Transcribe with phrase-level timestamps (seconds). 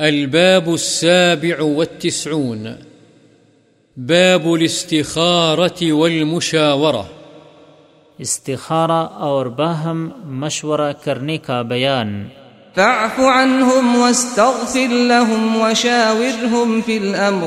[0.00, 2.66] الباب السابع والتسعون.
[3.96, 7.02] باب الاستخارة والمشاورة.
[8.18, 12.28] استخارہ اور باہم مشورہ کرنے کا بیان.
[12.74, 17.46] فاعف عنهم واستغفر لهم وشاورهم في الأمر.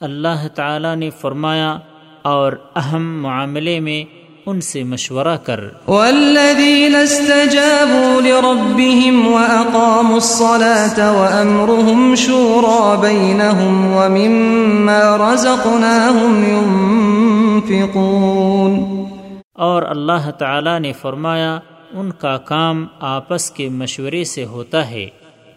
[0.00, 1.78] اللہ تعالی نے فرمایا
[2.22, 4.19] اور اہم معاملے میں
[4.50, 19.04] ان سے مشورہ کر۔ والذين استجابوا لربهم وأقاموا الصلاة وأمرهم شورى بينهم ومما رزقناهم ينفقون۔
[19.52, 21.58] اور اللہ تعالی نے فرمایا
[21.92, 25.06] ان کا کام آپس کے مشورے سے ہوتا ہے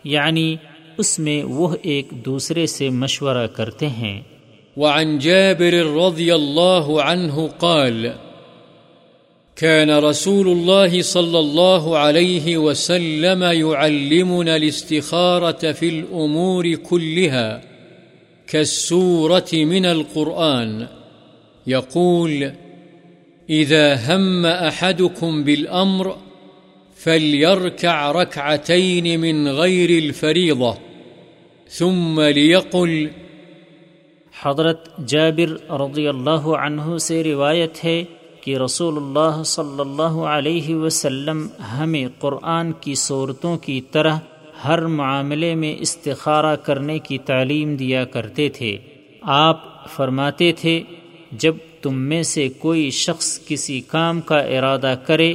[0.03, 0.55] یعنی
[0.97, 4.21] اس میں وہ ایک دوسرے سے مشورہ کرتے ہیں۔
[4.77, 8.07] وعن جابر رضي الله عنه قال
[9.55, 17.61] كان رسول الله صلى الله عليه وسلم يعلمنا الاستخارة في الأمور كلها
[18.47, 20.87] كالسورة من القرآن.
[21.67, 22.51] يقول
[23.49, 26.17] إذا هم أحدكم بالأمر
[26.95, 30.77] فليركع ركعتين من غير الفريضة،
[31.69, 33.09] ثم ليقل
[34.41, 38.03] حضرت جابر رضی اللہ عنہ سے روایت ہے
[38.43, 44.15] کہ رسول اللہ صلی اللہ علیہ وسلم ہمیں قرآن کی صورتوں کی طرح
[44.65, 48.77] ہر معاملے میں استخارہ کرنے کی تعلیم دیا کرتے تھے۔
[49.21, 50.81] آپ فرماتے تھے،
[51.31, 55.33] جب تم میں سے کوئی شخص کسی کام کا ارادہ کرے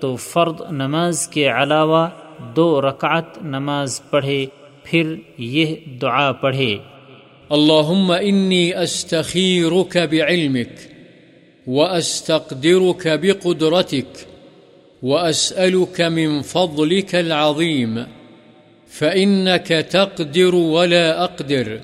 [0.00, 2.08] تو فرد نماز کے علاوہ
[2.56, 4.46] دو رکعت نماز پڑھے،
[4.82, 6.76] پھر یہ دعا پڑھے۔
[7.50, 10.99] اللهم إني أستخيرك بعلمك
[11.66, 14.26] وأستقدرك بقدرتك
[15.02, 18.06] وأسألك من فضلك العظيم،
[18.88, 21.80] فإنك تقدر ولا أقدر،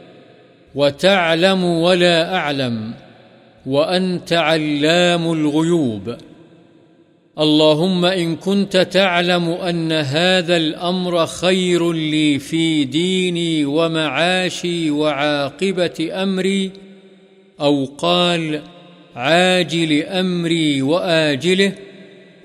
[0.74, 2.94] وتعلم ولا أعلم،
[3.66, 6.16] وأنت علام الغيوب.
[7.38, 16.70] اللهم إن كنت تعلم أن هذا الأمر خير لي في ديني ومعاشي وعاقبة أمري،
[17.60, 18.75] أو قال أو قال
[19.16, 21.72] عاجل أمري وآجله،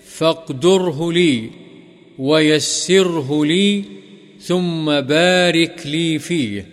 [0.06, 1.50] فاقدره لي
[2.20, 3.84] ويسره لي،
[4.40, 6.66] ثم بارك لي فيه.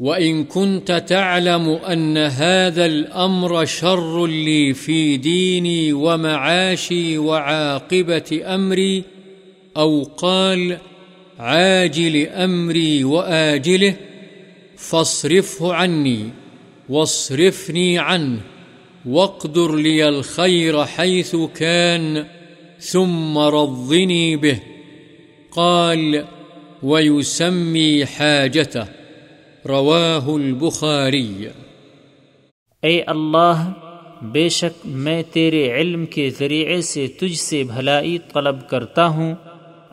[0.00, 9.02] وإن كنت تعلم أن هذا الأمر شر لي في ديني ومعاشي وعاقبة أمري،
[9.76, 10.78] أو قال
[11.38, 13.96] عاجل أمري وآجله،
[14.76, 16.30] فاصرفه عني.
[16.90, 18.40] واصرفني عنه
[19.06, 22.26] واقدر لي الخير حيث كان
[22.80, 24.60] ثم رضني به
[25.52, 26.24] قال
[26.82, 28.86] ويسمي حاجته
[29.66, 31.48] رواه البخاري
[32.82, 33.70] اے اللہ،
[34.32, 39.34] بے شک میں تیرے علم کے ذریعے سے تجھ سے بھلائی طلب کرتا ہوں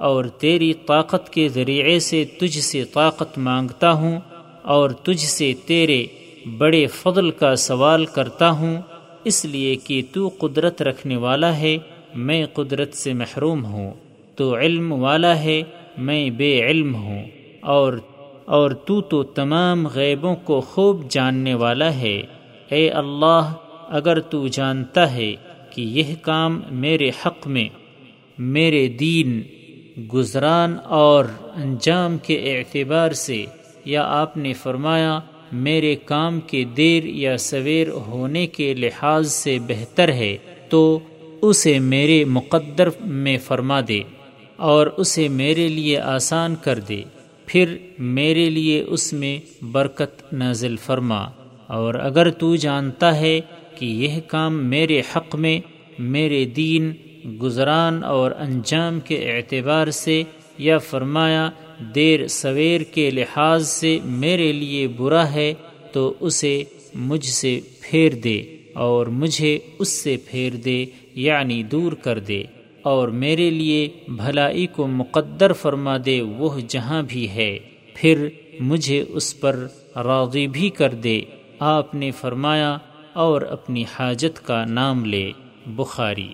[0.08, 4.20] اور تیری طاقت کے ذریعے سے تجھ سے طاقت مانگتا ہوں
[4.76, 6.06] اور تجھ سے تیرے
[6.58, 8.82] بڑے فضل کا سوال کرتا ہوں،
[9.24, 11.78] اس لیے کہ تو قدرت رکھنے والا ہے،
[12.16, 13.94] میں قدرت سے محروم ہوں۔
[14.36, 15.62] تو علم والا ہے،
[15.98, 17.26] میں بے علم ہوں۔
[17.62, 17.94] اور
[18.46, 22.22] اور تو تو تمام غیبوں کو خوب جاننے والا ہے۔
[22.70, 23.54] اے اللہ،
[23.88, 25.34] اگر تو جانتا ہے
[25.70, 27.70] کہ یہ کام میرے حق میں،
[28.38, 29.42] میرے دین،
[30.14, 31.26] گزران اور
[31.56, 33.46] انجام کے اعتبار سے،
[33.86, 35.20] یا آپ نے فرمایا
[35.52, 40.38] میرے کام کے دیر یا سویر ہونے کے لحاظ سے بہتر ہے،
[40.70, 41.00] تو
[41.42, 44.02] اسے میرے مقدر میں فرما دے
[44.56, 47.02] اور اسے میرے لیے آسان کر دے۔
[47.46, 49.40] پھر میرے لیے اس میں
[49.72, 51.28] برکت نازل فرما۔
[51.68, 53.40] اور اگر تو جانتا ہے
[53.76, 55.60] کہ یہ کام میرے حق میں،
[56.00, 56.94] میرے دین،
[57.42, 60.24] گزران اور انجام کے اعتبار سے،
[60.58, 61.50] یا فرمایا
[61.96, 65.54] دیر سویر کے لحاظ سے میرے لیے برا ہے،
[65.92, 66.64] تو اسے
[66.94, 68.44] مجھ سے پھیر دے
[68.74, 70.86] اور مجھے اس سے پھیر دے
[71.16, 72.44] یعنی دور کر دے۔
[72.82, 77.60] اور میرے لیے بھلائی کو مقدر فرما دے، وہ جہاں بھی ہے۔
[77.94, 78.28] پھر
[78.60, 81.22] مجھے اس پر راضی بھی کر دے۔
[81.60, 82.78] آپ نے فرمایا
[83.14, 85.32] اور اپنی حاجت کا نام لے۔
[85.66, 86.28] بخاری۔